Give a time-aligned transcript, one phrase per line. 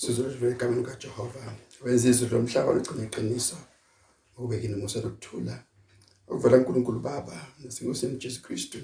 [0.00, 1.42] sizolivela egameni kaJehova
[1.82, 3.56] wenza izwi lomhlaba ligcine iqiniso
[4.36, 5.54] ukubekini umusa lokuthula
[6.30, 8.78] okuvela kuNkulunkulu Baba nasengosini Jesu Kristu.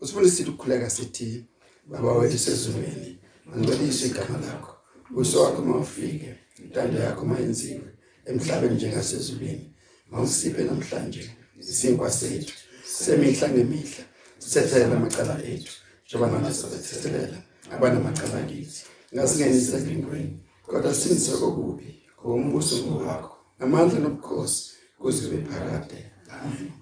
[0.00, 1.46] Usifundisile ukukhuleka sithi
[1.86, 3.18] baba wethu sezulwini
[3.52, 4.74] angibelise igama lakho.
[5.16, 7.88] Uso wakho mawufike intando yakho mayenziwe
[8.24, 9.74] emhlabeni njengasezulwini.
[10.10, 12.54] Mawusiphe namhlanje isinkwa sethu
[12.84, 14.04] semihla ngemihla
[14.38, 15.72] sithethelela amacala ethu
[16.06, 17.38] njengoba nathi sizothethelela
[17.74, 18.84] abanamacala kithi.
[19.14, 20.34] Ngasingenise enkingweni
[20.66, 21.88] kodwa sinise kokubi
[22.18, 24.62] ngokumbuso ngowakho amandla nobukhosi
[24.98, 25.98] kuze kube phakade.
[26.30, 26.72] Amen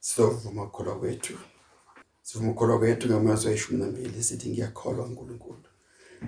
[0.00, 1.34] sovuma ukukholwa kwethu
[2.22, 5.68] sivuma ukukholwa kwethu ngamazwi ayishumi nambili sithi ngiyakholwa uNkulunkulu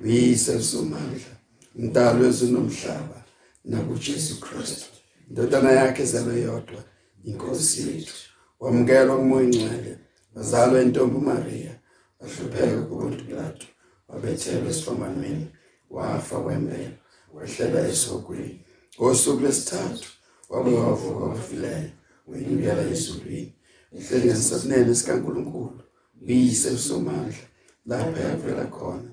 [0.04, 1.32] uyise somandla
[1.76, 3.24] umdalo wezinomhlaba
[3.64, 4.86] nakuJesu Kristu.
[5.28, 6.84] Indodana yakhe zelwe yodwa
[7.24, 8.14] inkosi yethu.
[8.60, 9.98] Wamukelwa kumoya ingcwele
[10.34, 11.80] wazalwa entombi uMaria
[12.22, 13.66] wahlupheka kubuntu Pilato
[14.08, 15.46] wabethelwa esifamanweni
[15.90, 16.98] wafa wembelwa
[17.34, 18.64] wehlela esogwini.
[18.96, 20.08] Ngosuku lwesithathu
[20.50, 21.90] wabuye wavuka wafileyo
[22.26, 23.54] wenyukela ezulwini.
[23.92, 25.80] Uhleli ngasakunene sikaNkulunkulu
[26.28, 27.44] uyise usomandla
[27.86, 29.10] lapha yavela khona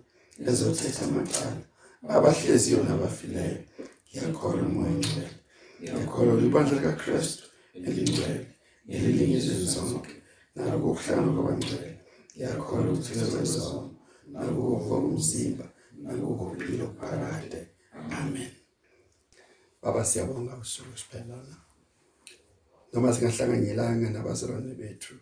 [0.47, 1.61] ezothetha amacala.
[2.09, 3.57] Abahleziyo nabafileyo
[4.07, 5.35] ngiyakholwa umoya ngcwele.
[5.81, 7.43] Ngiyakholwa libandla likaKristu
[7.73, 8.45] elingcwele
[8.93, 10.13] elilingizwe zonke
[10.55, 11.98] nalokuhlangana kwabangcwele.
[12.35, 13.81] Ngiyakholwa ukuthi kwezono
[14.31, 15.66] nakuvo umzimba
[16.03, 17.61] nakukuphila okuphakade
[18.19, 18.53] amen.
[19.81, 21.55] Baba siyabonga usuku siphelana
[22.91, 25.16] noma singahlanganyelanga nabazalwane bethu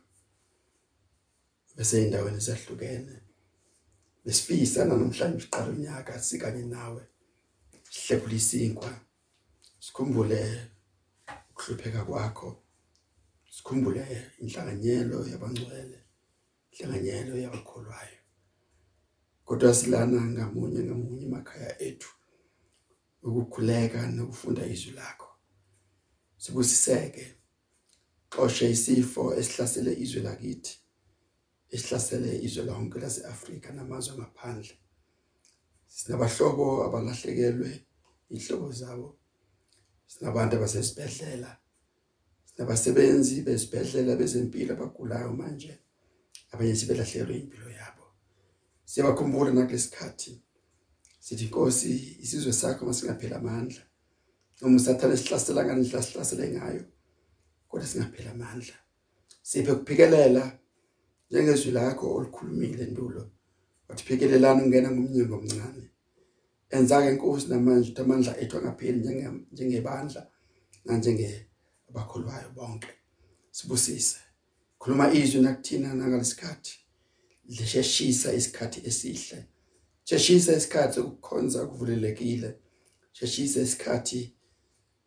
[1.75, 3.15] bese endaweni ezahlukene
[4.23, 7.01] besifisa namhlanje siqala unyaka sikanye nawe
[7.93, 8.91] sihlephula isinkwa
[9.85, 10.41] sikhumbule
[11.51, 12.49] ukuhlupheka kwakho
[13.55, 14.03] sikhumbule
[14.41, 16.06] inhlanganyelo yabangcwele.
[16.79, 18.19] Inhlanganyelo yabakholwayo
[19.45, 22.11] kodwa silana ngamunye ngamunye emakhaya ethu
[23.27, 25.29] ukukhuleka nokufunda izwi lakho.
[26.37, 27.25] Sibusiseke
[28.33, 30.73] xoshe isifo esihlasele izwe lakithi
[31.73, 34.75] esihlasele izwe lonke laseAfrika namazwe ngaphandle
[35.95, 37.69] sinabahlobo abalahlekelwe
[38.35, 39.09] ihlobo zabo.
[40.11, 41.51] Sinabantu abasesibhedlela.
[42.49, 45.73] Sinabasebenzi bezibhedlela bezempilo abagulayo manje.
[46.51, 48.05] Abanye sibelahlekelwe impilo yabo.
[48.89, 50.31] Siyabakhumbula nakulesikhathi.
[51.19, 51.91] Sithi Nkosi
[52.23, 53.81] isizwe sakho masingaphela amandla.
[54.61, 56.83] Noma usathane sihlasela ngani sihlasele ngayo
[57.69, 58.75] kodwa singaphela amandla.
[59.41, 60.43] Siphe kuphikelela
[61.29, 63.23] njengezwi lakho olikhulumile endulo
[63.87, 65.85] wathi phikelelana ungena ngomnyango omncane.
[66.75, 68.99] Enza-ke inkosi namanje amandla ethu angapheli
[69.51, 70.21] njengebandla
[70.85, 71.29] nanjenge
[71.89, 72.91] abakholwayo bonke.
[73.51, 74.26] Sibusise.
[74.79, 76.73] Khuluma izwi nakuthina nangalesikhathi
[77.47, 79.45] lisheshisa isikhathi esihle.
[80.03, 82.49] Sheshisa isikhathi sokukhonza kuvulelekile.
[83.11, 84.35] Sheshisa isikhathi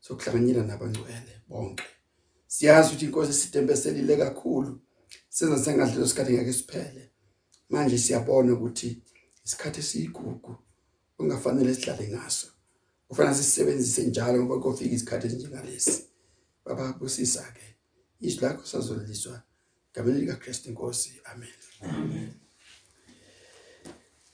[0.01, 1.85] sokuhlanganyela nabangcwele bonke.
[2.47, 4.81] Siyazi ukuthi inkosi sitembeselile kakhulu.
[5.29, 7.11] Senza sengadlelo isikhathi ngeke siphele.
[7.69, 9.03] Manje siyabona ukuthi
[9.45, 10.57] isikhathi esiyigugu
[11.19, 12.47] ungafanele sidlale ngaso.
[13.09, 16.03] Kufanele sisebenzise njalo ngoba kofika isikhathi esinjengalesi.
[16.65, 17.67] Baba kusisa ke
[18.21, 19.43] izwi lakho sazoliswa
[19.93, 21.59] ngameni lika Kristu inkosi amen.
[21.83, 22.33] Amen.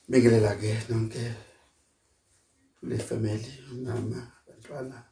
[0.08, 1.34] Bengelela ke nonke
[2.80, 3.52] kule family
[3.84, 5.04] mama bantwana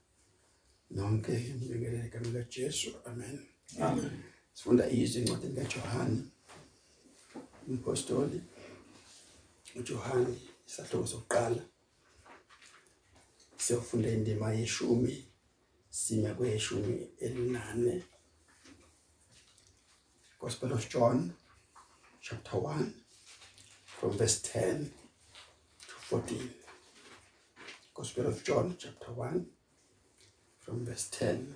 [0.90, 3.46] nonke ngibingelela igama likaJesu amen.
[3.80, 4.22] Amen.
[4.54, 6.22] Sifunda izwi encwadini kaJohane
[7.68, 8.40] umpostoli.
[9.78, 10.34] uJohane
[10.68, 11.62] isahloko sokuqala
[13.56, 15.14] siyofunda indima yeshumi
[15.90, 16.94] sime kweshumi
[17.24, 17.94] elinane.
[20.44, 21.32] Gospel of John
[22.20, 22.94] chapter 1
[23.86, 24.90] from verse 10
[25.88, 26.50] to 14
[27.94, 29.46] Gospel of John chapter 1
[30.60, 31.54] from verse 10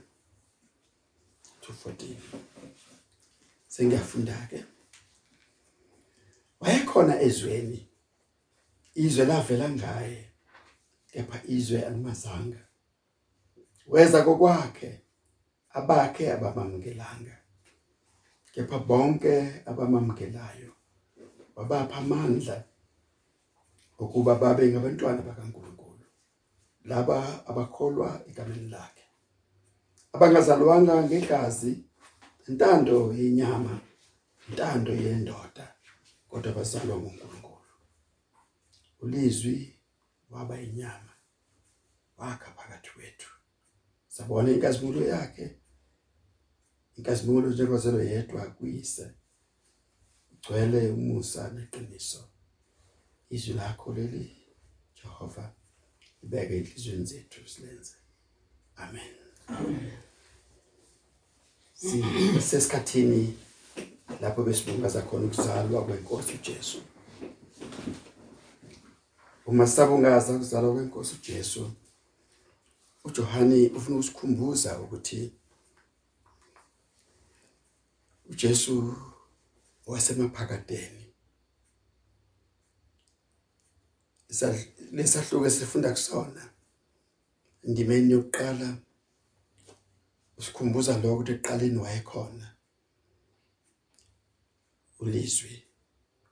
[1.61, 2.17] to 14
[3.69, 4.65] Sengiyafunda ke?
[6.61, 7.89] Wayekhona ezweni
[8.95, 10.31] izwe lavela ngaye
[11.13, 12.59] kepha izwe alimazanga.
[13.87, 15.01] Weza kokwakhe
[15.71, 17.38] abakhe abamamkelanga
[18.53, 19.35] kepha bonke
[19.71, 20.71] abamamkelayo
[21.57, 22.57] wabapha amandla
[23.99, 26.05] ukuba babe ngabantwana bakaNkuluNkulu
[26.91, 29.05] laba abakholwa egameni lakhe.
[30.15, 31.73] Abangazalwanga ngegazi
[32.49, 33.81] intando yenyama
[34.49, 35.67] intando yendoda
[36.29, 37.73] kodwa bazalwa nguNkulunkulu.
[39.01, 39.57] Ulizwi
[40.31, 41.13] waba inyama
[42.19, 43.31] wakha phakathi kwethu.
[44.09, 45.47] Sabona inkazimulo yakhe
[46.99, 49.11] inkazimulo njengozelo yedwa kuyise.
[50.33, 52.23] Ugcwele umusa neqiniso.
[53.31, 54.37] Izwi lakho leli
[54.97, 55.55] Jehova
[56.23, 57.95] ibeke enhlizweni zethu silenze.
[58.77, 59.13] Amen.
[59.47, 59.91] Amen.
[61.75, 63.35] Sisesikhathini
[64.21, 66.79] lapho besibungaza khona ukuzalwa kwenkosi uJesu?
[69.47, 71.71] Uma sabungaza ukuzalwa kwenkosi uJesu
[73.05, 75.33] uJohani ufuna ukusikhumbuza ukuthi
[78.29, 78.97] uJesu
[79.87, 81.05] wasemaphakadeni
[84.93, 86.43] lesahluko esifunda kusona
[87.67, 88.69] indimeni yokuqala
[90.39, 92.47] usikhumbuza lokho ukuthi eqaleni wayekhona.
[95.01, 95.55] Ulizwi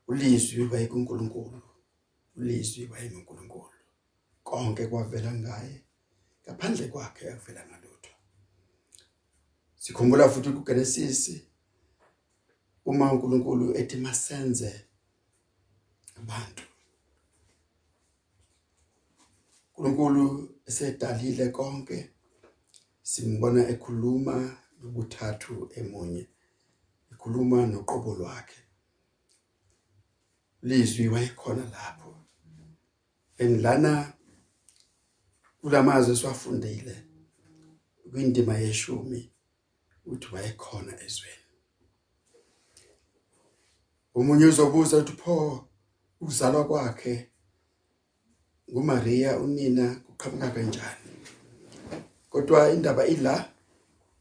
[0.08, 1.62] ulizwi wayekuNkulunkulu
[2.36, 3.78] ulizwi wayeNkulunkulu
[4.44, 5.76] konke kwavela ngaye
[6.42, 8.12] ngaphandle kwakhe akuvela ngalutho.
[9.82, 11.22] Sikhumbula futhi kuGenesis
[12.90, 14.70] uma uNkulunkulu ethi masenze
[16.20, 16.62] abantu.
[19.76, 20.24] uNkulunkulu
[20.68, 21.98] esedalile konke
[23.10, 24.36] simbona ekhuluma
[24.80, 26.24] nobuthathu emunye
[27.12, 28.60] ekhuluma noqobo lwakhe.
[30.68, 32.10] Lizwi wayekhona lapho.
[33.42, 33.92] Endlana
[35.60, 36.94] kulamazwi esiwafundile
[38.10, 39.20] kwindima yeshumi
[40.10, 41.45] uthi wayekhona ezweni.
[44.16, 45.66] Umunye uzobuza ukuthi pho
[46.20, 47.14] ukuzalwa kwakhe
[48.70, 51.10] nguMaria unina kuqhamuka kanjani?
[52.30, 53.34] Kodwa indaba ila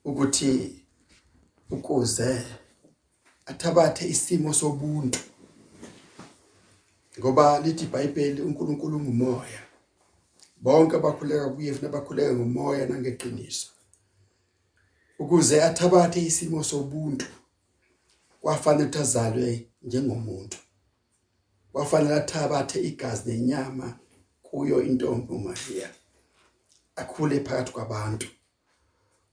[0.06, 0.52] ukuthi
[1.70, 2.46] ukuze
[3.46, 5.20] athabathe isimo sobuntu
[7.20, 9.62] ngoba lithi iBhayibheli uNkulunkulu ungumoya
[10.62, 13.68] bonke abakhuleka kuye futhi abakhuleka ngomoya nangeqiniso.
[15.20, 17.26] Ukuze athabathe isimo sobuntu
[18.46, 20.58] kwafanele ukuthi azalwe njengomuntu.
[21.72, 24.00] Kwafanele athabathe igazi nenyama
[24.44, 25.90] kuyo intombi uMaria
[26.96, 28.28] akhule phakathi kwabantu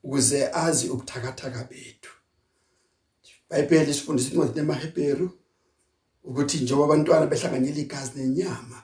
[0.02, 2.12] ukuze azi ubuthakathaka bethu.
[3.46, 5.26] iBhayibheli sifundisa incwadi yemaHebheru
[6.24, 8.78] ukuthi njengoba abantwana behlanganyela igazi nenyama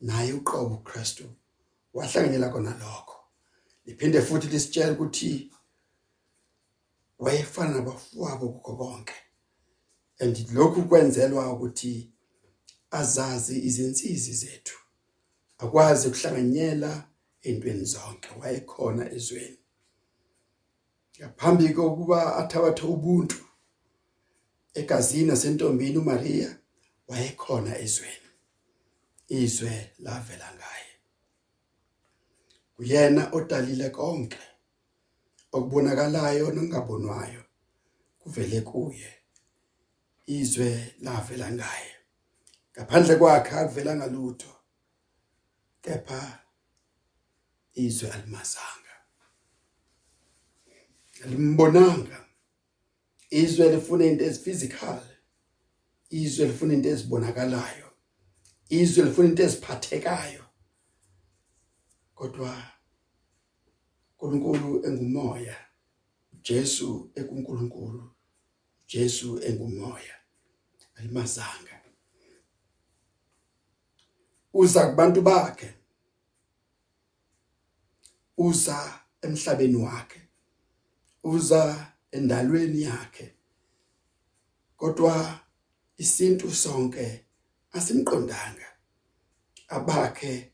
[0.00, 1.24] naye uqobo uKristu
[1.94, 3.16] wahlanganyela kona lokho.
[3.86, 5.52] Liphinde futhi lisitshela ukuthi
[7.18, 9.14] wayefana nabafowabo kukho konke.
[10.20, 12.10] And lokhu kwenzelwa ukuthi
[12.90, 14.78] azazi izinsizi zethu
[15.58, 17.08] akwazi ukuhlanganyela
[17.42, 19.58] entweni zonke wayekhona ezweni.
[21.18, 23.38] Ngaphambi kokuba athabathe ubuntu
[24.74, 26.58] egazini nasentombini uMaria
[27.08, 28.28] wayekhona ezweni
[29.28, 30.92] izwe lavela ngaye.
[32.78, 34.38] Uyena odalile konke
[35.52, 37.42] okubonakalayo nokungabonwayo
[38.20, 39.17] kuvele kuye.
[40.28, 41.92] Izwe lavela ngaye.
[42.72, 44.52] Ngaphandle kwakhe akuvela ngalutho
[45.82, 46.20] kepha
[47.74, 48.94] izwe alimazanga.
[51.24, 52.18] Alimbonanga.
[53.30, 55.00] Izwe lifuna into eziphysical
[56.10, 57.88] izwe lifuna into ezibonakalayo
[58.68, 60.44] izwe lifuna into eziphathekayo.
[62.14, 62.52] Kodwa
[64.18, 65.56] uNkulunkulu engumoya
[66.42, 68.10] Jesu ekuNkulunkulu
[68.86, 70.17] Jesu engumoya.
[70.98, 71.82] Alimazanga.
[74.52, 75.74] Uza kubantu bakhe.
[78.36, 80.20] Uza emhlabeni wakhe.
[81.22, 83.34] Uza endalweni yakhe.
[84.76, 85.40] Kodwa
[85.96, 87.24] isintu sonke
[87.72, 88.66] asimqondanga.
[89.68, 90.52] Abakhe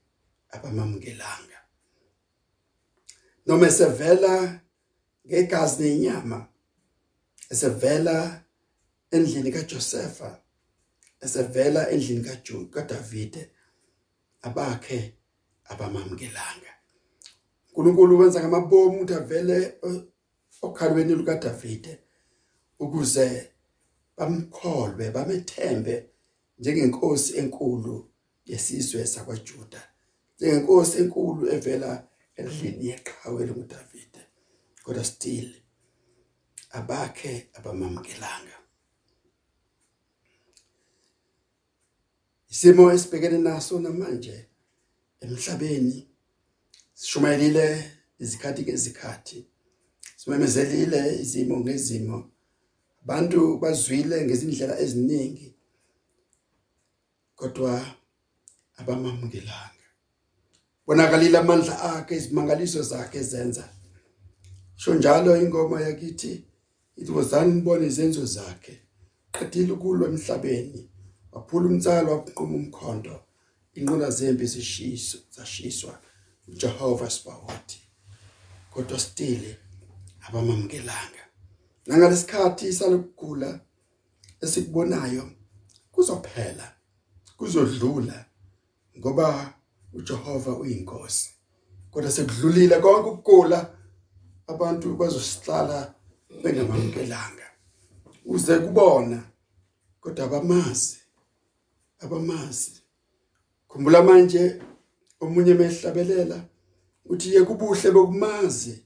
[0.51, 1.59] abamamukelanga.
[3.47, 4.61] Noma sevela
[5.27, 6.49] ngegazi nenyama
[7.51, 8.44] esevela
[9.11, 10.41] endlini kaJosefa
[11.25, 13.51] esevela endlini kaJuda kaDavide
[14.43, 15.15] abakhe
[15.65, 16.73] abamamukelanga
[17.75, 19.59] uNkulunkulu wenza ngamabomu ukuthi avele
[20.63, 21.99] okhalweni lukaDavide
[22.79, 23.51] ukuze
[24.17, 25.95] bamkholwe bamethembe
[26.59, 28.11] njengenkosi enkulu
[28.51, 29.83] yesizwe sakwaJuda
[30.37, 31.91] njengenkosi enkulu evela
[32.37, 34.23] endlini yeqhawe loDavide
[34.85, 35.49] kodwa still
[36.79, 38.54] abakhe abamamukelanga
[42.55, 44.37] isimo esibhekene naso namanje
[45.23, 45.99] emhlabeni
[46.95, 47.67] sishumayelile
[48.23, 49.39] izikhathi ngezikhathi
[50.17, 52.19] simemezelile izimo ngezimo.
[53.03, 55.49] Abantu bazwile ngezindlela eziningi
[57.39, 57.73] kodwa
[58.79, 59.87] abamamukelanga
[60.87, 63.65] bonakalile amandla akhe izimangaliso zakhe ezenza.
[64.77, 66.33] Sho njalo ingoma yakithi
[66.99, 68.75] ithi wozani nibone izenzo zakhe.
[69.35, 70.94] Qedile kulwa emhlabeni.
[71.35, 73.21] Waphula umtsalo waqhuma umkhondo.
[73.75, 75.99] Inqola zempi zishiso zashiswa
[76.49, 77.81] uJehova Sibawothi
[78.71, 79.45] kodwa still
[80.29, 81.23] abamamkelanga
[81.87, 83.61] nangalesikhathi salokugula
[84.43, 85.31] esikubonayo
[85.93, 86.67] kuzophela
[87.37, 88.25] kuzodlula
[88.99, 89.55] ngoba
[89.93, 91.31] uJehova uyinkosi.
[91.91, 93.59] Kodwa sekudlulile konke ukugula
[94.47, 95.95] abantu bazosihlala
[96.43, 97.47] bengamamkelanga
[98.25, 99.23] uze kubona
[100.01, 101.04] kodwa abamazi
[101.99, 102.83] abamazi.
[103.69, 104.61] Khumbula manje
[105.21, 106.49] omunye mehlabelela
[107.05, 108.85] uthi yekubuhle bokumazi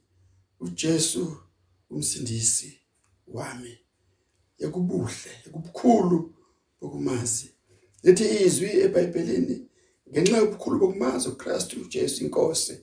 [0.61, 1.37] uJesu
[1.91, 2.81] umsindisi
[3.27, 3.79] wami.
[4.59, 6.35] Yekubuhle yekubukhulu
[6.81, 7.55] bokumazi
[8.03, 9.57] lithi izwi eBhayibhelini
[10.11, 12.75] ngenxa yobukhulu bokumazi uKristu uJesu inkosi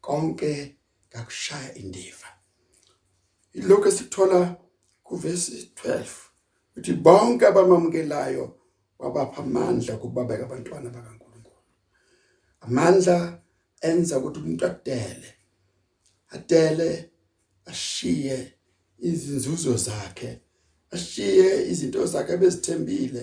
[0.00, 0.76] konke
[1.08, 2.28] ngakushaya indiva.
[3.52, 4.56] Ilokho esikuthola
[5.04, 6.06] kuvesi 12
[6.76, 8.58] uthi bonke abamamukelayo
[9.02, 11.60] wabapha amandla ukubabeka abantwana bakaNkuluNkulu.
[12.64, 13.16] Amandla
[13.88, 15.30] enza ukuthi umuntu adele
[16.34, 16.88] adele
[17.72, 18.36] ashiye
[19.08, 20.30] izinzuzo zakhe
[20.96, 23.22] ashiye izinto zakhe bezithembile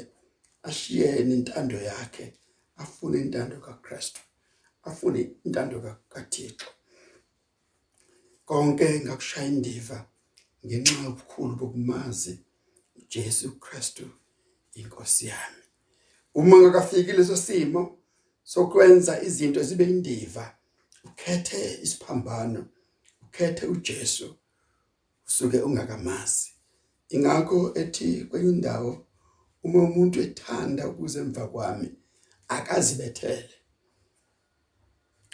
[0.70, 2.26] ashiye nentando yakhe
[2.82, 4.22] afune intando kaKristu
[4.88, 5.78] afune intando
[6.14, 6.70] kaThixo
[8.48, 9.98] konke ngakushaya indiva
[10.66, 12.34] ngenxa yobukhulu bokumazi
[12.98, 14.06] uJesu Kristu
[14.80, 15.59] inkosi yami.
[16.36, 17.98] Uma ngakafiki leso simo
[18.44, 20.56] sokwenza izinto zibe indiva
[21.06, 22.66] ukhethe isiphambano
[23.24, 24.36] ukhethe uJesu
[25.28, 26.52] usuke ungakamazi.
[27.10, 29.06] Ingakho ethi kwenye indawo
[29.64, 31.90] uma umuntu ethanda ukuze emva kwami
[32.48, 33.56] akazibethele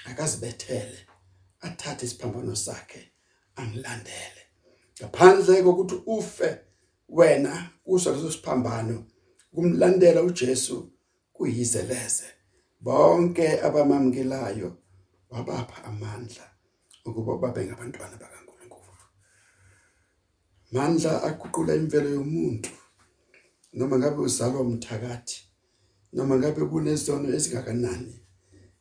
[0.06, 0.98] akazibethele
[1.62, 3.12] athathe isiphambano sakhe
[3.56, 4.42] angilandele.
[5.00, 6.58] Ngaphandle kokuthi ufe
[7.10, 9.06] wena kuso leso siphambano
[9.56, 10.78] kumlandela uJesu
[11.34, 12.28] kuyizeleze.
[12.82, 14.70] Bonke abamamkelayo
[15.30, 16.46] wabapha amandla
[17.06, 19.06] ukuba babe ngabantwana bakaNkuluNkulu.
[20.72, 22.72] Mandla aququla imvelo yomuntu.
[23.74, 25.38] Noma ngabe uzalwa umthakathi
[26.14, 28.16] noma ngabe kunezono ezingakanani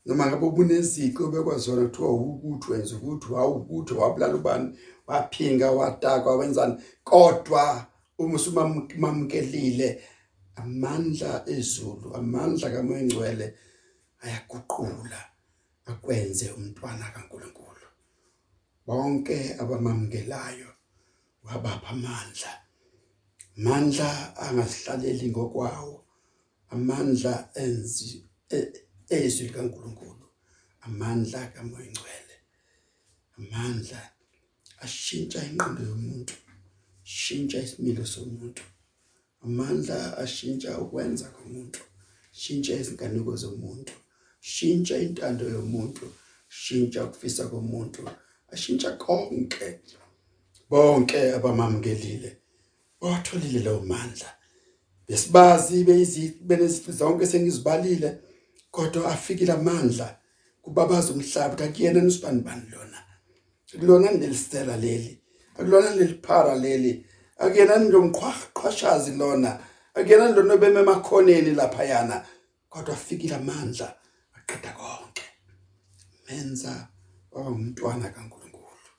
[0.07, 4.69] noma ngabe ubuneziko bekwazona kuthiwa ukuthi wenza ukuthi wawukuthi wabulala ubani
[5.07, 6.75] waphinga wataka wenzani.
[7.04, 7.87] Kodwa
[8.19, 9.88] uma usumamkelile
[10.62, 13.46] amandla ezulu amandla kamoya engcwele
[14.25, 15.20] ayaguqula
[15.90, 17.87] akwenze umntwana kaNkuluNkulu.
[18.87, 20.70] Bonke abamamkelayo
[21.46, 22.52] wabapha amandla.
[23.56, 24.08] Amandla
[24.44, 25.96] angahlaleli ngokwawo.
[26.75, 27.32] Amandla
[27.62, 28.11] enzi
[28.56, 28.58] e,
[29.16, 30.26] ezwi kaNkuluNkulu.
[30.87, 32.34] Amandla kamoya engcwele
[33.38, 34.00] amandla
[34.84, 36.34] ashintsha inqondo yomuntu
[37.02, 38.62] shintsha isimilo somuntu.
[39.44, 41.80] Amandla ashintsha ukwenza komuntu
[42.40, 43.92] shintsha izinkanuko zomuntu
[44.40, 46.04] shintsha intando yomuntu
[46.48, 48.00] shintsha ukufisa komuntu
[48.52, 49.66] ashintsha konke
[50.70, 52.30] bonke abamamkelile
[53.00, 54.28] watholile lawo mandla.
[55.08, 58.18] Besibazi beyizibeneziphi zonke sengizibalile
[58.70, 60.18] kodwa afikile amandla
[60.62, 62.98] kubabaza umhlaba ukuthi akuyena nisibani bani lona?
[63.80, 65.12] Kulona nelisela leli
[65.58, 67.06] akulona leliphara leli
[67.37, 69.61] akuyena nilomqhwashazi lona.
[69.95, 72.26] Akuyena lona beme emakhoneni lapha yana
[72.71, 73.88] kodwa afikile amandla
[74.37, 75.23] aqeda konke.
[76.26, 76.88] Menza
[77.33, 78.91] waba umntwana kaNkuluNkulu.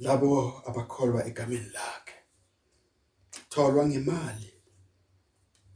[0.00, 2.14] Labo abakholwa egameni lakhe.
[3.50, 4.52] Tholwa ngemali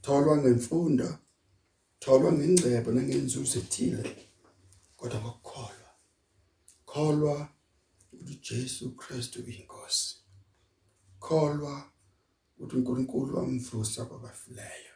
[0.03, 1.09] tholwa ngemfundo
[2.01, 4.17] tholwa ngengcebo nangenzuzo ethile
[4.97, 5.82] kodwa ngokukholwa.
[6.93, 7.49] Kholwa
[8.13, 10.17] ukuthi Jesu Kristu uyinkosi.
[11.21, 11.91] Kholwa
[12.59, 14.95] ukuthi uNkulunkulu wamvusa kwabafileyo.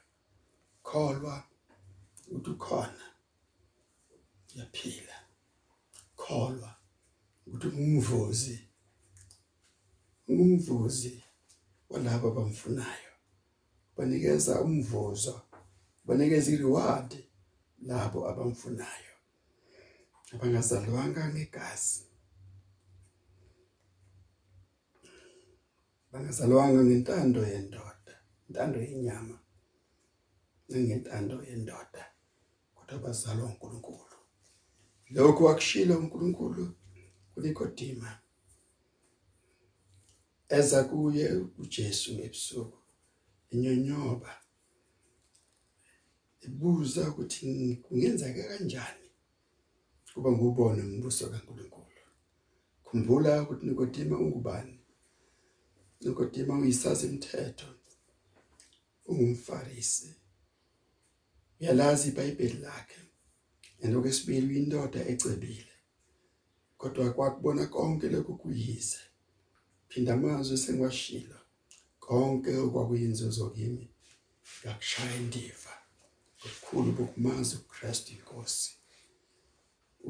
[0.83, 1.45] Kholwa
[2.27, 3.05] ukuthi ukhona
[4.55, 5.17] yaphila
[6.17, 6.71] kholwa
[7.47, 8.57] ukuthi ungumvuzi
[10.29, 11.23] ungumvuzi
[11.91, 13.13] walabo abamfunayo.
[13.97, 15.41] Banikeza umvuzo
[16.05, 17.11] banikeza ireward
[17.89, 19.06] labo abamfunayo.
[20.35, 22.03] Abangazalwanga ngegazi.
[26.11, 28.15] Bangazalwanga ngentando yendoda
[28.49, 29.37] intando yenyama
[30.71, 32.03] ngentando yendoda
[32.75, 34.17] kodwa bazalwa uNkulunkulu
[35.15, 36.65] lokho akushilo uNkulunkulu
[37.33, 38.11] kuNikodima.
[40.57, 41.27] Eza kuye
[41.63, 42.79] uJesu ebusuku
[43.55, 44.33] inyonyoba
[46.47, 47.49] ibuza ukuthi
[47.85, 49.06] kungenzeka kanjani?
[50.17, 52.03] Kuba ngubone umbuso kaNkuluNkulu.
[52.85, 54.77] Khumbula ukuthi Nikodima ungubani?
[56.01, 57.69] Nikodima uyisazi imithetho
[59.09, 60.09] ungumfarisi.
[61.61, 63.01] Uyalazi iBhayibheli lakhe
[63.83, 65.75] endokwesibili uyindoda ecebile
[66.81, 69.01] kodwa kwakubona konke lokhu kuyize.
[69.89, 71.39] Phinda amazwi sengiwashilo
[72.05, 73.85] konke okwakuyinzuzo kimi
[74.61, 75.75] ngakushaya indiva
[76.45, 78.71] okukhulu bokumazi uKristu inkosi.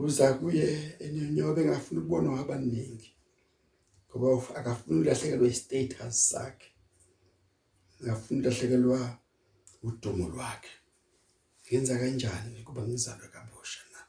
[0.05, 0.67] Uza kuye
[1.05, 3.11] enyonyobe engafuna ukubonwa abaningi
[4.17, 6.69] ngoba akafuni ukulahlekelwa istatus sakhe.
[8.03, 9.01] Ngafuna ukulahlekelwa
[9.87, 10.75] udumo lwakhe.
[11.65, 14.01] Ngenza kanjani kuba ngizalwe kabusha na?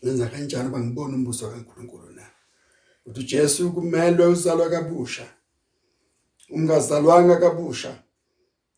[0.00, 2.26] Ngenza kanjani uba ngibone umbuso kaNkuluNkulu na?
[3.06, 5.26] Uthi uJesu kumele uzalwa kabusha
[6.56, 7.92] ungazalwanga kabusha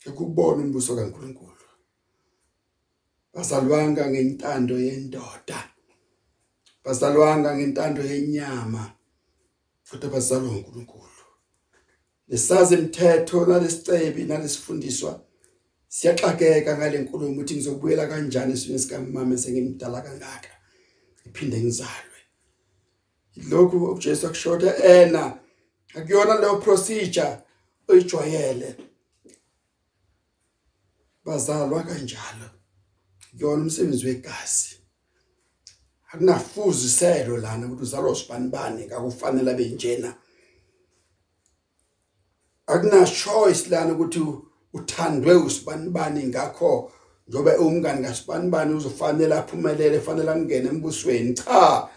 [0.07, 1.54] ukubona umbuso kaNkuluNkulu.
[3.35, 5.61] Bazalwanga ngentando yendoda.
[6.85, 8.93] Bazalwanga ngentando yenyama.
[9.91, 11.15] Kodwa bazalwa uNkulunkulu
[12.29, 15.21] lesazi imithetho nalesicebi nalesifundiswa
[15.89, 20.53] siyaxakeka ngale nkulumo ukuthi ngizobuyela kanjani esini sikamama sengimdala kangaka
[21.27, 22.21] iphinde ngizalwe.
[23.51, 25.39] Lokhu uJesu akushoda ena
[25.95, 27.39] akuyona leyo procedure
[27.89, 28.77] oyijwayele.
[31.25, 32.49] Bazalwa kanjalo.
[33.39, 34.71] Yona umsebenzi wegazi.
[36.13, 40.15] Akunafuziselo lana ukuthi uzalwa usibani bani akufanele abe njena.
[42.67, 44.21] Akuna choice lana ukuthi
[44.73, 46.93] uthandwe usibani bani ngakho
[47.29, 51.35] njobe umngani kasibani bani uzofanele aphumelele fanele angene embusweni.
[51.35, 51.89] Cha!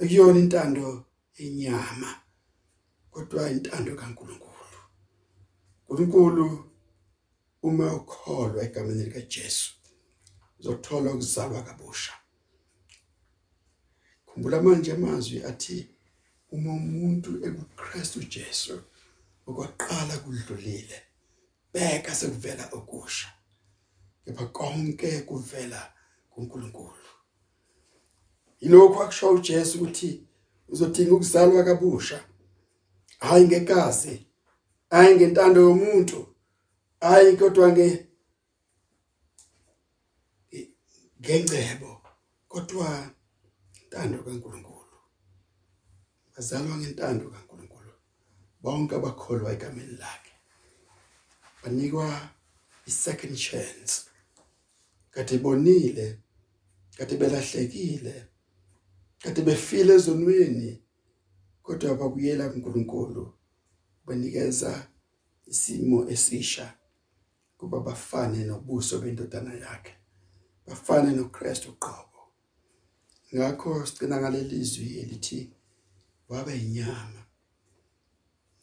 [0.00, 1.04] Akuyona intando
[1.38, 2.10] enyama
[3.10, 4.52] kodwa intando kaNkuluNkulu.
[5.88, 6.71] uNkulunkulu
[7.62, 9.72] uma ukholwa egameni lika Jesu
[10.58, 12.12] uzothola ukuzalwa kabusha.
[14.26, 15.88] Khumbula manje amazwi athi
[16.50, 18.82] uma umuntu ekuKristu Jesu
[19.46, 20.98] okwaqala kudlulile
[21.72, 23.28] beka sekuvela okusha
[24.24, 25.92] kepha konke kuvela
[26.30, 27.08] kuNkulunkulu.
[28.60, 30.26] Yilokho akusho uJesu ukuthi
[30.68, 32.24] uzodinga ukuzalwa kabusha.
[33.18, 34.26] Hayi ngekazi
[34.90, 36.31] hayi ngentando yomuntu.
[37.02, 37.88] Hayi kodwa nge
[41.20, 41.90] ngengcebo
[42.48, 42.88] kodwa
[43.80, 44.98] intando kaNkulunkulu
[46.32, 47.92] bazalwa ngentando kaNkulunkulu
[48.62, 50.34] bonke abakholwa egameni lakhe
[51.62, 52.06] banikwa
[52.86, 53.92] i-second chance.
[55.10, 56.18] Kade bonile
[56.96, 58.14] kade belahlekile
[59.22, 60.82] kade befile ezonweni
[61.62, 63.34] kodwa bakuyela kuNkulunkulu
[64.06, 64.88] banikeza
[65.46, 66.66] isimo esisha.
[67.62, 69.94] Kuba bafane nobuso bendodana yakhe.
[70.66, 72.20] Bafane noKristu uqobo
[73.34, 75.40] ngakho sicina ngalelizwi elithi
[76.28, 77.22] wabe inyama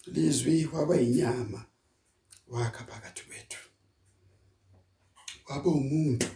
[0.05, 1.65] lizwi waba inyama
[2.47, 3.61] wakha phakathi kwethu.
[5.47, 6.31] Waba umuntu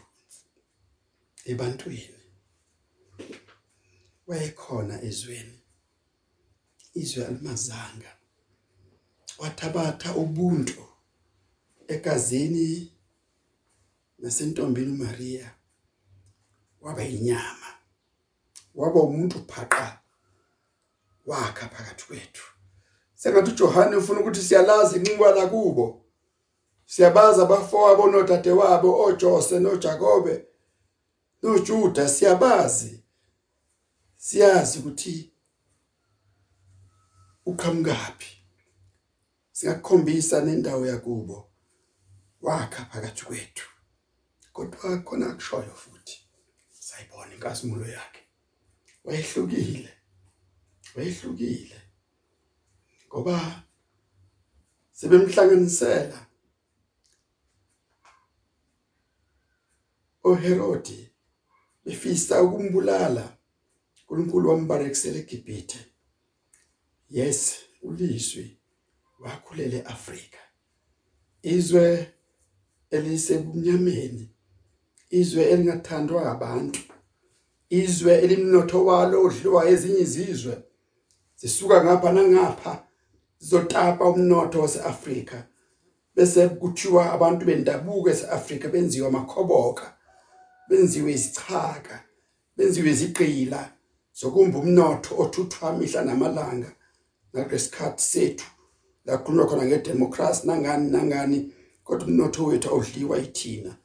[1.45, 2.23] ebantwini.
[4.27, 5.59] Wayekhona ezweni
[6.93, 8.11] izwe alimazanga.
[9.37, 10.92] Wathabatha ubuntu.
[11.87, 12.91] Egazini
[14.19, 15.55] nasentombini uMaria
[16.81, 17.67] waba inyama
[18.75, 19.99] waba umuntu phaqa
[21.25, 22.43] wakha phakathi kwethu.
[23.15, 26.05] Sengathi uJohane ufuna ukuthi siyalazi inxiwa lakubo
[26.85, 30.45] siyabaza abafowabo nodadewabo oJose noJakobe
[31.43, 33.03] noJuda siyabazi.
[34.17, 35.33] Siyazi ukuthi
[37.45, 38.27] uqhamukapi
[39.51, 41.52] singakukhombisa nendawo yakubo.
[42.43, 43.67] Wakha phakathi kwethu.
[44.53, 46.17] Kodwa khona kushoyo futhi.
[46.69, 48.21] Sayibona inkasimulo yakhe.
[49.03, 49.93] Wayehlukile
[50.95, 51.81] wayehlukile
[53.07, 53.63] ngoba
[54.91, 56.19] sebemhlanganisela
[60.23, 60.99] oHerodi
[61.85, 63.37] befisa ukumbulala
[64.09, 65.79] uNkulunkulu wambarekisela eGibhithe.
[67.09, 67.39] Yes
[67.81, 68.57] ulizwi
[69.19, 70.41] wakhulela eAfrika.
[71.41, 72.13] Izwe
[72.95, 74.23] elisebumnyameni
[75.19, 76.81] izwe elingathandwa abantu
[77.81, 80.55] izwe elimnotho walo odliwa ezinye izizwe
[81.39, 82.73] zisuka ngapha nangapha
[83.39, 85.37] zizotapa umnotho waseAfrika
[86.15, 89.85] bese kuthiwa abantu bendabuko eseAfrika benziwa amakhoboka
[90.69, 91.95] benziwe isichaka
[92.57, 93.61] benziwe izigqila
[94.19, 96.71] zokumba umnotho othuthwa mihla namalanga
[97.31, 98.47] ngalesikhathi sethu
[99.05, 101.39] la kukhulunywa khona ngedemocracy nangani nangani.
[101.83, 103.77] Kodwa umnotho wethu awudliwa yithina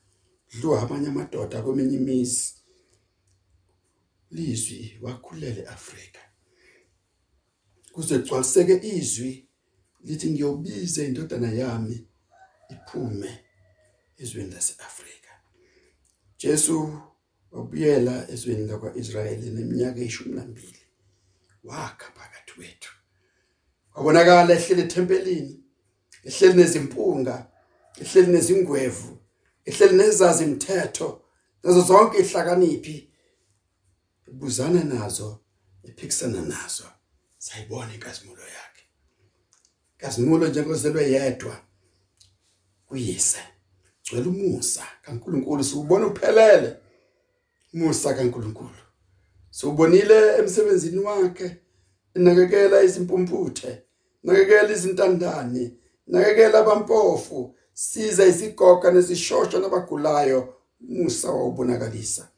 [0.50, 2.54] dliwa abanye amadoda kweminye imizi.
[4.30, 6.20] Lizwi wakhulela eAfrika
[7.92, 9.48] kuze gcwaliseke izwi
[10.04, 12.06] lithi ngiyobiza indodana yami
[12.74, 13.30] iphume
[14.18, 15.32] ezweni laseAfrika.
[16.38, 16.74] Jesu
[17.50, 20.82] wabuyela ezweni lakwaIsrayeli neminyaka eyishumi nambili
[21.64, 22.92] wakha phakathi kwethu.
[23.94, 25.54] Wabonakala ehlele ethempelini
[26.28, 27.34] ehleli nezimpunga
[28.00, 29.18] ehleli nezingwevu
[29.64, 31.08] ehleli nezazi imithetho
[31.62, 33.10] nazo zonke ihlakaniphi.
[34.28, 35.40] Ebuzana nazo
[35.84, 36.84] ephikisana nazo.
[37.38, 38.84] Sayibona inkazimulo yakhe.
[39.94, 41.56] Inkazimulo njengozelwe yedwa
[42.86, 43.42] kuyise.
[44.02, 46.76] Gcwele umusa kaNkuluNkulu siubona uphelele.
[47.74, 48.82] Umusa kaNkuluNkulu.
[49.50, 51.56] Siubonile emsebenzini wakhe.
[52.14, 53.82] Inakekela izimpumputhe
[54.22, 55.72] nakekela izintandane
[56.06, 62.28] nakekela abampofu siza isigoga nesishosha nabagulayo umusa wawubonakalisa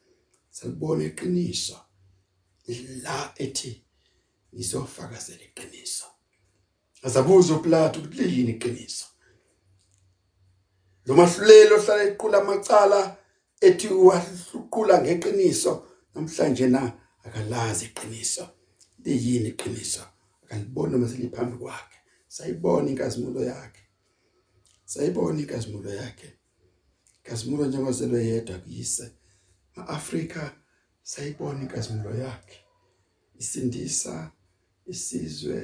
[0.49, 1.77] salibona iqiniso.
[3.03, 3.83] La ethi
[4.53, 6.05] ngizofakazela iqiniso.
[7.03, 9.05] Azabuza uPlato ukuthi liyini iqiniso?
[11.05, 13.17] Lo mahlulelo ohlala equla amacala
[13.61, 15.73] ethi wahluqula ngeqiniso
[16.13, 16.81] namhlanje na
[17.25, 18.45] akalazi iqiniso.
[19.03, 20.03] Liyini iqiniso?
[20.43, 21.97] Akalibona maseliphambi kwakhe.
[22.27, 23.90] Sayibona inkazimulo yakhe.
[24.91, 26.29] Sayibona inkazimulo yakhe?
[27.17, 29.11] Inkazimulo njengozelwe yedwa kuyise.
[29.75, 30.55] maAfrika
[31.03, 32.57] sayibona inkazimulo yakhe.
[33.39, 34.31] Isindisa
[34.93, 35.57] isizwe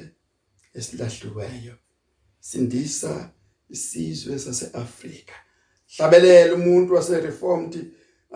[0.74, 1.74] esilahluweyo
[2.40, 3.30] sindisa
[3.70, 5.34] isizwe saseAfrika.
[5.96, 7.74] Hlabelela umuntu wasereformed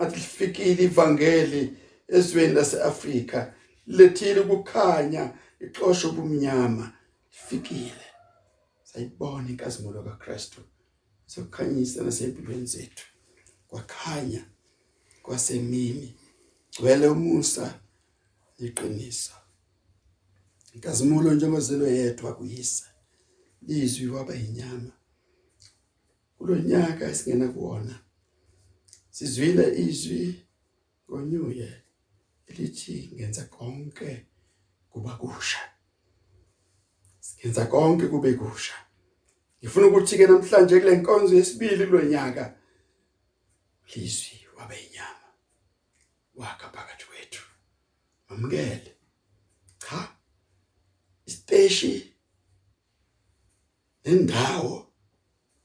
[0.01, 1.61] athi lifikile ivangeli
[2.07, 3.39] ezweni laseAfrika.
[3.87, 5.23] Lethile ukukhanya
[5.59, 6.85] ixosho ubumnyama.
[7.31, 8.05] Lifikile.
[8.83, 10.61] Sayibona inkazimulo kaKristu.
[11.25, 13.05] Sokukhanyisa nasempilweni zethu.
[13.67, 14.45] Kwakhanya
[15.23, 16.15] kwasemini.
[16.71, 17.79] Gcwele umusa
[18.59, 19.33] iqiniso
[20.73, 22.85] inkazimulo njengozelwe yedwa kuyisa.
[23.61, 24.91] Lizwi waba inyama
[26.37, 27.95] kulonyaka esingena kuona
[29.09, 30.45] sizwile izwi
[31.09, 31.69] ngonyuye
[32.47, 34.25] elithi ngenza konke
[34.89, 35.59] kuba kusha.
[37.39, 38.73] Ngenza konke kube kusha.
[39.63, 42.55] Ngifuna ukuthi ke namhlanje kule nkonzo yesibili kulonyaka
[43.95, 45.27] lizwi wabe inyama
[46.35, 47.43] wakha phakathi kwethu.
[48.27, 48.95] Amukele
[49.77, 50.07] cha
[51.25, 52.13] isiteshi
[54.05, 54.93] nendawo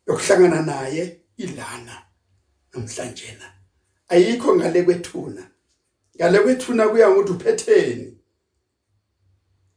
[0.07, 2.07] yokuhlangana naye ilana
[2.73, 3.53] namhlanje na
[4.09, 5.51] ayikho ngale kwethuna.
[6.17, 8.19] Ngale kwethuna kuya ngokuthi uphetheni.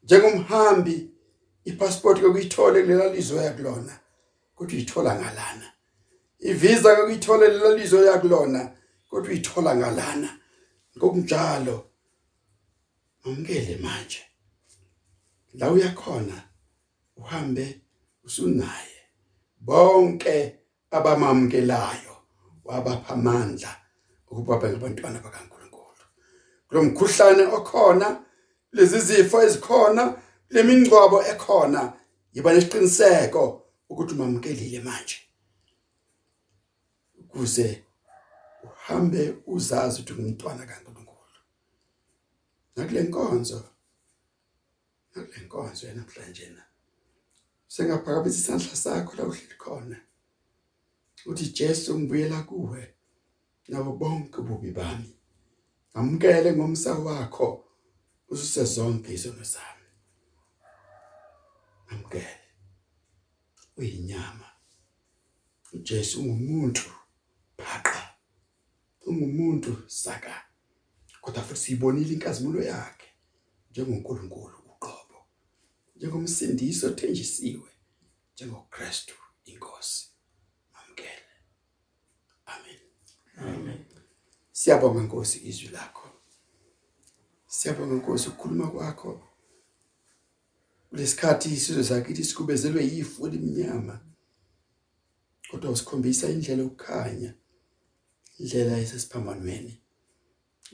[0.03, 1.11] Njengomhambi
[1.63, 4.00] ipassport kokuyithola kulela lizwe yakulona.
[4.61, 5.73] Kodwa uyithola ngalana.
[6.39, 8.71] Ivisa kokuyithola lela lizwe yakulona
[9.09, 10.39] kodwa uyithola ngalana.
[10.97, 11.85] Ngokunjalo
[13.25, 14.21] amukele manje
[15.53, 16.43] la uyakhona
[17.15, 17.81] uhambe
[18.23, 19.01] usunaye.
[19.59, 20.55] Bonke
[20.91, 22.15] abamamkelayo
[22.65, 23.75] wabapha amandla
[24.29, 26.05] ukuba bengabantwana bakaNkuluNkulu.
[26.67, 28.23] Kulomkhuhlane okhona
[28.71, 31.93] lezi zifo ezikhona lemingcwabo ekhona
[32.33, 35.17] yiba nesiqiniseko ukuthi umamkelile manje.
[37.19, 37.83] Ukuze
[38.63, 41.39] uhambe uzazi ukuthi ungumntwana kaNkuluNkulu.
[42.75, 43.59] Nakule nkonzo
[45.15, 46.63] nakule nkonzo namhlanje na
[47.67, 49.97] sengaphakamisa isandla sakho la uhleli khona.
[51.25, 52.93] Uthi Jesu ngibuyela kuwe.
[53.67, 55.13] Nabo bonke ububi bami.
[55.93, 57.47] Amkele ngomsa wakho
[58.29, 59.87] ususe zonke izono zami.
[61.91, 62.40] Amkele
[63.81, 64.47] uyinyama
[65.73, 66.87] uJesu ungumuntu
[67.57, 68.01] phaqa
[69.07, 70.33] ungumuntu saka
[71.21, 73.09] kodwa futhi sibonile inkazimulo yakhe
[73.69, 75.19] njengoNkulunkulu uqobo
[75.95, 77.69] njengomsindisi othenjisiwe
[78.33, 79.15] njengoKristu
[79.51, 80.01] inkosi
[80.79, 81.31] amkele
[82.53, 82.79] amen.
[83.37, 83.85] Amen.
[84.51, 86.07] Siyabonga Nkosi izwi lakho.
[87.47, 89.30] Siyabonga Nkosi ukukhuluma kwakho.
[90.91, 93.99] Kulesikhathi isizwe sakithi sikubezelwe yifu limnyama
[95.51, 97.33] kodwa usikhombisa indlela ukukhanya
[98.39, 99.73] indlela esesiphambanweni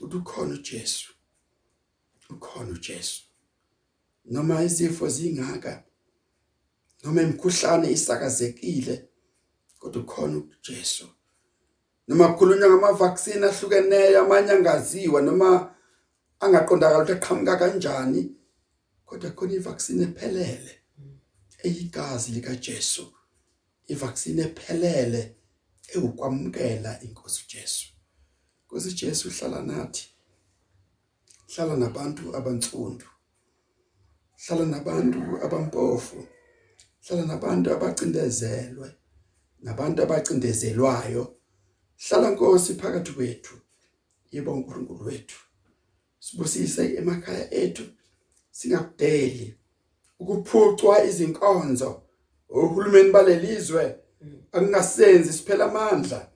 [0.02, 1.10] uthi ukhona uJesu
[2.30, 3.22] ukhona uJesu.
[4.24, 5.84] Noma izifo zingaka
[7.04, 9.08] noma imkhuhlane isakazekile
[9.78, 11.08] kodwa ukhona uJesu.
[12.08, 15.74] Noma kukhulunywa ngama vaccine ahlukeneyo amanye angaziwa noma
[16.40, 18.20] angaqondakala ukuthi aqhamuka kanjani
[19.08, 20.72] kodwa khona ivaccine ephelele
[21.64, 23.04] eyigazi lika Jesu
[23.92, 25.36] ivaccine ephelele
[25.94, 27.86] ewukwamkela inkosi Jesu.
[28.64, 30.04] Nkosi Jesu uhlala nathi
[31.50, 33.06] hlala nabantu abantsundu
[34.42, 36.26] hlala nabantu abampofu
[37.04, 38.88] hlala nabantu abacindezelwe
[39.64, 41.34] nabantu abacindezelwayo.
[42.04, 43.54] Hlala Nkosi phakathi kwethu
[44.30, 45.40] yebo uNkulunkulu wethu.
[46.18, 47.84] Sibusise emakhaya ethu
[48.58, 49.54] singakudeli
[50.20, 52.02] ukuphucwa izinkonzo.
[52.50, 53.96] Ohulumeni balelizwe
[54.52, 56.30] akungasenzi siphela amandla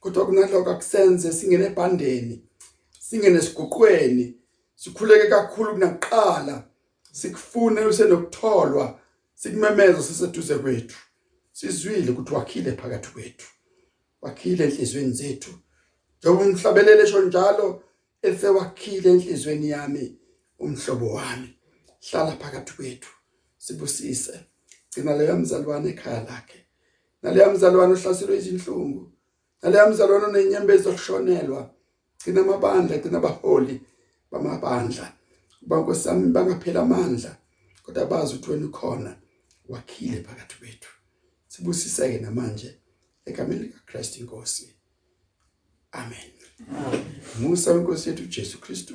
[0.00, 2.36] kodwa kunaloko akusenze singene ebhandeni
[3.06, 4.26] singene esiguqweni
[4.74, 6.64] sikhuleke kakhulu kunakuqala
[7.12, 9.00] sikufune usenokutholwa
[9.34, 10.98] sikumemeza siseduze kwethu.
[11.52, 13.48] Sizwile ukuthi wakhile phakathi kwethu
[14.22, 15.52] wakhile enhlizweni zethu.
[16.18, 17.82] Njengoba umhlabelele esho njalo
[18.22, 20.16] ese wakhile enhlizweni yami
[20.58, 21.59] umhlobo wami.
[22.00, 23.10] Hlala phakathi kwethu
[23.58, 24.40] sibusise.
[24.90, 26.66] Gcina leyo mzalwane ekhaya lakhe.
[27.22, 29.12] Naleya mzalwane ohlaselwe izinhlungu.
[29.62, 31.74] Naleya mzalwane onenyembezi zokushonelwa
[32.18, 33.80] gcina amabandla gcina abaholi
[34.30, 35.12] bamabandla.
[35.62, 37.36] Bankosami bangaphela amandla
[37.82, 39.16] kodwa bazi ukuthi wena ukhona
[39.68, 40.90] wakhile phakathi kwethu.
[41.48, 42.78] Sibusiseke namanje
[43.26, 44.76] egameni likaKristu inkosi.
[45.92, 46.30] Amen.
[47.40, 48.94] Musa wenkosi yethu Jesu Kristu.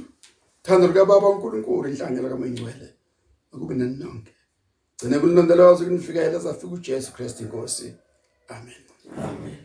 [0.61, 2.94] Thando lika baba uNkulunkulu inhlangano kaMangcwele.
[3.55, 4.31] Akube nani nonke
[4.97, 7.95] gcina kulondoloza kunifikela zafika uJesu Kristu inkosi.
[8.49, 8.73] Amen.
[9.17, 9.64] Amen.